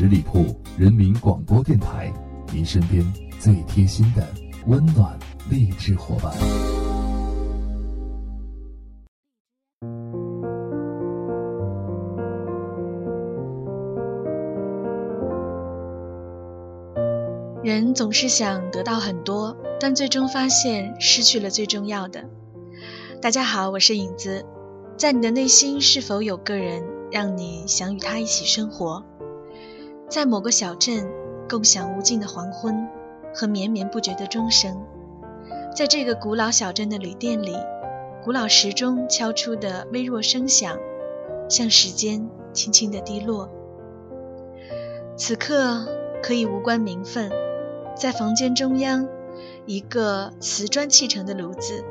[0.00, 0.46] 十里铺
[0.78, 2.10] 人民广播电台，
[2.54, 3.04] 您身边
[3.38, 4.26] 最贴心的
[4.66, 5.14] 温暖
[5.50, 6.32] 励志伙伴。
[17.62, 22.24] 人总是想得到很多，但最终发现失去了最重要的。
[23.20, 24.46] 大家好，我是影子，
[24.96, 26.82] 在你的内心是否有个人
[27.12, 29.04] 让你想与他一起生活？
[30.10, 31.08] 在某个小镇，
[31.48, 32.88] 共享无尽的黄昏
[33.32, 34.82] 和绵绵不绝的钟声。
[35.72, 37.54] 在这个古老小镇的旅店里，
[38.24, 40.76] 古老时钟敲出的微弱声响，
[41.48, 43.48] 像时间轻轻的滴落。
[45.16, 45.86] 此刻
[46.20, 47.30] 可以无关名分。
[47.94, 49.06] 在房间中央，
[49.64, 51.84] 一个瓷砖砌成的炉子，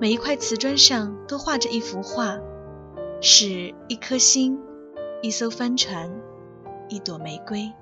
[0.00, 2.38] 每一块瓷砖上都画着一幅画，
[3.20, 4.60] 是一颗星，
[5.20, 6.10] 一艘帆船，
[6.90, 7.72] 一朵玫瑰。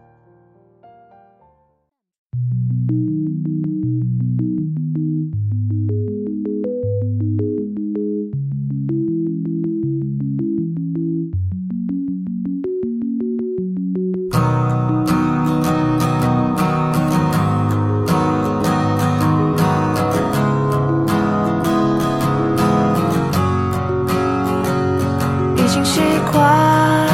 [25.56, 27.07] 已经习惯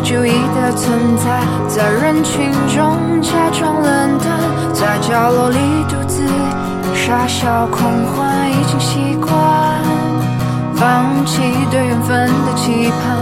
[0.00, 4.28] 注意的存在，在人群中假装冷淡，
[4.72, 6.22] 在角落里独自
[6.94, 9.30] 傻笑狂欢，已经习惯
[10.74, 13.18] 放弃对缘分的期盼，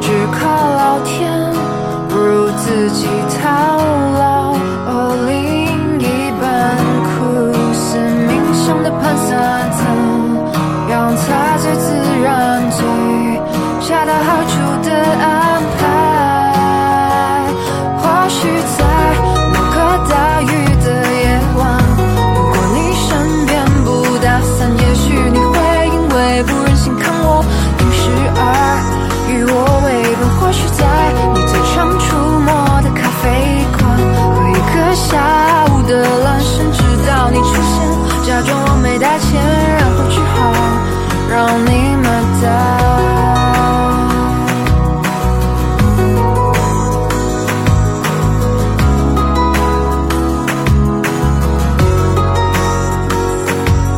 [0.00, 1.30] 只靠老天，
[2.08, 3.06] 不如自己
[3.42, 3.76] 套
[4.18, 4.54] 牢。
[4.86, 9.72] 哦，另一半苦思冥想的盘算，
[38.98, 39.42] 带钱，
[39.78, 40.52] 然后只好
[41.30, 42.08] 让你买
[42.42, 42.44] 单。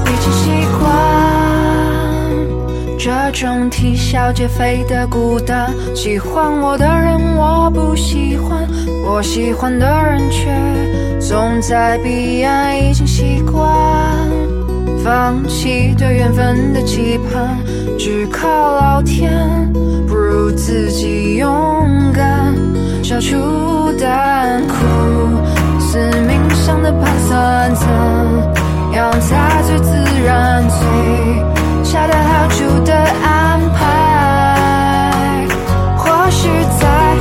[0.06, 0.45] 已经习
[0.79, 0.81] 惯
[2.99, 5.73] 这种啼笑皆非的孤单。
[5.95, 8.67] 喜欢我的人我不喜欢，
[9.05, 10.49] 我喜欢的人却
[11.21, 12.77] 总在彼岸。
[12.79, 13.46] 已经习。
[15.06, 17.56] 放弃对缘分的期盼，
[17.97, 19.31] 只靠老天，
[20.09, 21.47] 不如自己勇
[22.12, 22.53] 敢，
[23.05, 23.37] 消除
[24.00, 24.75] 胆苦
[25.78, 25.97] 思
[26.27, 27.87] 冥想的盘算，怎
[28.94, 29.93] 样才最自
[30.25, 30.77] 然，最
[31.84, 32.93] 恰到好处的
[33.23, 35.47] 安排？
[35.97, 36.49] 或许
[36.81, 37.17] 在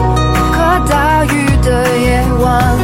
[0.55, 2.75] 下大雨的夜晚，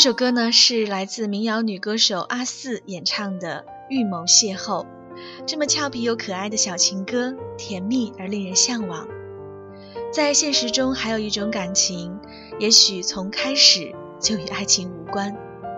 [0.00, 4.84] 这首歌呢是来自民谣女歌手阿四演唱的《预谋邂逅》，
[5.44, 9.06] 这么俏皮又可爱的小情歌，甜蜜而令人向往。
[10.10, 12.18] 在现实中，还有一种感情，
[12.58, 15.36] 也许从开始就与爱情无关，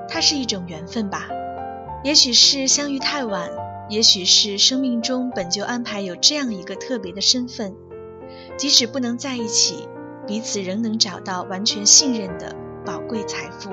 [0.08, 1.28] 它是一种缘分吧。
[2.04, 3.50] 也许是相遇太晚，
[3.90, 7.74] 也许是生命中本就安排有这样一个特别的身份，
[8.56, 9.88] 即使不能在一起，
[10.28, 12.54] 彼此仍能找到完全信任的
[12.86, 13.70] 宝贵财富。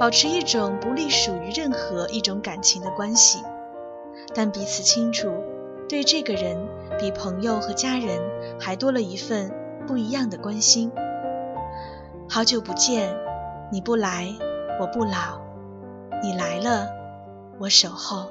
[0.00, 3.44] 保持一种不隶属于任何一种感情的关系，
[4.34, 5.30] 但彼此清楚，
[5.90, 6.56] 对这个人
[6.98, 8.18] 比朋友和家人
[8.58, 9.52] 还多了一份
[9.86, 10.90] 不一样的关心。
[12.30, 13.14] 好久不见，
[13.70, 14.34] 你不来，
[14.80, 15.38] 我不老；
[16.22, 16.88] 你来了，
[17.58, 18.30] 我守候。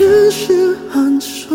[0.00, 1.50] 只是寒暄，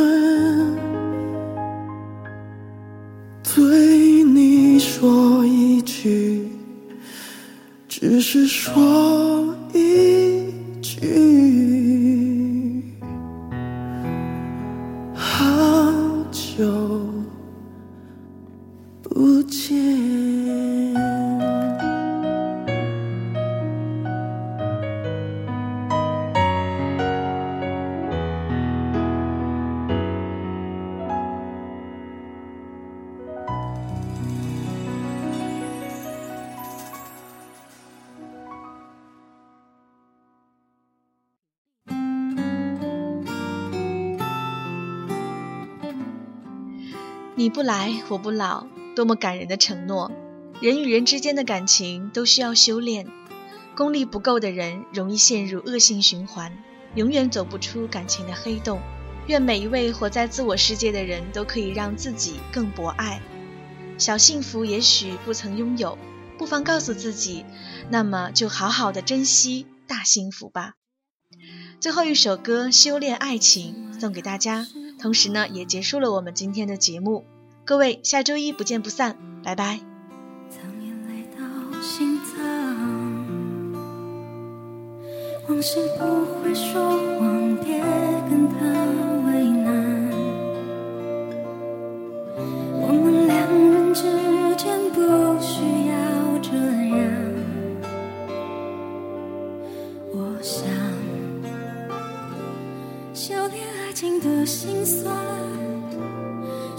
[3.56, 6.48] 对你说一句，
[7.90, 8.72] 只是说
[47.46, 50.12] 你不来，我不老，多么感人的承诺！
[50.62, 53.06] 人与人之间的感情都需要修炼，
[53.78, 56.58] 功力不够的人容易陷入恶性循环，
[56.96, 58.82] 永远走不出感情的黑洞。
[59.28, 63.22] 愿每一位活在自我世界的人都可以让自己更博爱。
[64.00, 66.00] 小幸福也许不曾拥有，
[66.40, 67.46] 不妨告诉自己，
[67.92, 70.74] 那么就好好的珍惜大幸福吧。
[71.80, 74.66] 最后一首歌《修炼爱情》送给大家。
[75.00, 77.24] 同时呢，也结束了我们今天的节目。
[77.66, 79.80] 各位，下周一不见不散，拜拜。
[85.48, 87.80] 往事不会说谎，别
[88.30, 88.56] 跟他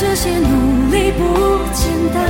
[0.00, 1.24] 这些努力不
[1.72, 2.24] 简单。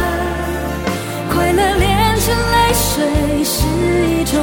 [1.31, 3.67] 快乐炼成泪水是
[4.09, 4.43] 一种